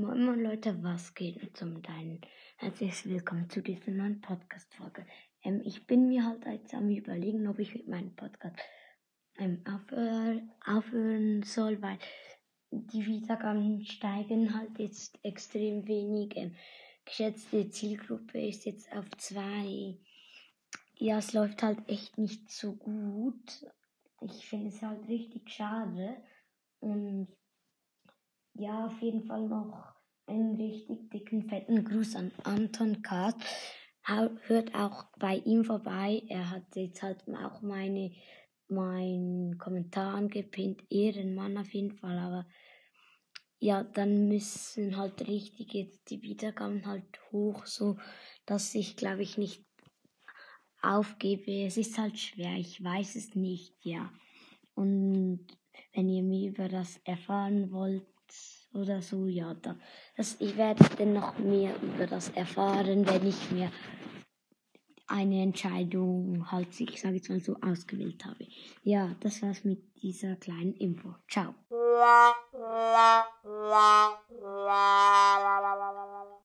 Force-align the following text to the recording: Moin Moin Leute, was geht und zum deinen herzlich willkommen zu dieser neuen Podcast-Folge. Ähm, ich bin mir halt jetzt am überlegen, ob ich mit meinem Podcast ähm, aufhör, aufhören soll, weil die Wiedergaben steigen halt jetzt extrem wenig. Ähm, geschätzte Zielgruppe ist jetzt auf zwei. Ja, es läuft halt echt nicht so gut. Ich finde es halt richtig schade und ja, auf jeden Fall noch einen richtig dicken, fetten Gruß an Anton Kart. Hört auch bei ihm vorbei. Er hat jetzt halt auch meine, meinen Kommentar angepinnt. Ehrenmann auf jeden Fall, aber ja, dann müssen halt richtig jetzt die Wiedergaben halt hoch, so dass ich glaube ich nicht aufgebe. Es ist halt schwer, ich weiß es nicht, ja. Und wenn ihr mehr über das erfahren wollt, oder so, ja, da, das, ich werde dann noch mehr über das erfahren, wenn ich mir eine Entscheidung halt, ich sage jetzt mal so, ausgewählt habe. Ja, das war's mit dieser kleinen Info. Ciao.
Moin 0.00 0.24
Moin 0.24 0.42
Leute, 0.42 0.82
was 0.82 1.14
geht 1.14 1.42
und 1.42 1.54
zum 1.54 1.82
deinen 1.82 2.22
herzlich 2.56 3.04
willkommen 3.04 3.50
zu 3.50 3.60
dieser 3.60 3.90
neuen 3.90 4.22
Podcast-Folge. 4.22 5.04
Ähm, 5.44 5.60
ich 5.62 5.86
bin 5.86 6.08
mir 6.08 6.24
halt 6.24 6.46
jetzt 6.46 6.72
am 6.72 6.88
überlegen, 6.88 7.46
ob 7.46 7.58
ich 7.58 7.74
mit 7.74 7.86
meinem 7.86 8.16
Podcast 8.16 8.56
ähm, 9.36 9.62
aufhör, 9.66 10.40
aufhören 10.64 11.42
soll, 11.42 11.82
weil 11.82 11.98
die 12.70 13.04
Wiedergaben 13.04 13.84
steigen 13.84 14.54
halt 14.54 14.78
jetzt 14.78 15.22
extrem 15.22 15.86
wenig. 15.86 16.34
Ähm, 16.34 16.54
geschätzte 17.04 17.68
Zielgruppe 17.68 18.40
ist 18.40 18.64
jetzt 18.64 18.90
auf 18.96 19.04
zwei. 19.18 19.98
Ja, 20.94 21.18
es 21.18 21.34
läuft 21.34 21.62
halt 21.62 21.86
echt 21.90 22.16
nicht 22.16 22.50
so 22.50 22.72
gut. 22.72 23.66
Ich 24.22 24.46
finde 24.46 24.68
es 24.68 24.80
halt 24.80 25.06
richtig 25.08 25.50
schade 25.50 26.16
und 26.78 27.28
ja, 28.54 28.86
auf 28.86 29.00
jeden 29.00 29.24
Fall 29.24 29.48
noch 29.48 29.94
einen 30.26 30.56
richtig 30.56 31.10
dicken, 31.10 31.48
fetten 31.48 31.84
Gruß 31.84 32.16
an 32.16 32.32
Anton 32.44 33.02
Kart. 33.02 33.36
Hört 34.04 34.74
auch 34.74 35.04
bei 35.18 35.36
ihm 35.36 35.64
vorbei. 35.64 36.22
Er 36.28 36.50
hat 36.50 36.74
jetzt 36.74 37.02
halt 37.02 37.24
auch 37.28 37.62
meine, 37.62 38.12
meinen 38.68 39.58
Kommentar 39.58 40.14
angepinnt. 40.14 40.82
Ehrenmann 40.90 41.58
auf 41.58 41.72
jeden 41.72 41.92
Fall, 41.92 42.18
aber 42.18 42.46
ja, 43.58 43.84
dann 43.84 44.28
müssen 44.28 44.96
halt 44.96 45.28
richtig 45.28 45.74
jetzt 45.74 46.10
die 46.10 46.22
Wiedergaben 46.22 46.86
halt 46.86 47.04
hoch, 47.30 47.66
so 47.66 47.98
dass 48.46 48.74
ich 48.74 48.96
glaube 48.96 49.22
ich 49.22 49.36
nicht 49.36 49.66
aufgebe. 50.80 51.66
Es 51.66 51.76
ist 51.76 51.98
halt 51.98 52.18
schwer, 52.18 52.56
ich 52.56 52.82
weiß 52.82 53.16
es 53.16 53.34
nicht, 53.34 53.76
ja. 53.84 54.10
Und 54.74 55.19
wenn 55.94 56.08
ihr 56.08 56.22
mehr 56.22 56.50
über 56.50 56.68
das 56.68 57.00
erfahren 57.04 57.70
wollt, 57.72 58.06
oder 58.72 59.02
so, 59.02 59.26
ja, 59.26 59.54
da, 59.54 59.76
das, 60.16 60.36
ich 60.40 60.56
werde 60.56 60.84
dann 60.96 61.14
noch 61.14 61.38
mehr 61.38 61.74
über 61.82 62.06
das 62.06 62.28
erfahren, 62.30 63.06
wenn 63.06 63.26
ich 63.26 63.50
mir 63.50 63.70
eine 65.08 65.42
Entscheidung 65.42 66.50
halt, 66.52 66.68
ich 66.80 67.00
sage 67.00 67.16
jetzt 67.16 67.28
mal 67.28 67.40
so, 67.40 67.56
ausgewählt 67.60 68.24
habe. 68.24 68.46
Ja, 68.84 69.16
das 69.20 69.42
war's 69.42 69.64
mit 69.64 70.00
dieser 70.02 70.36
kleinen 70.36 70.74
Info. 70.74 71.14
Ciao. 71.28 71.54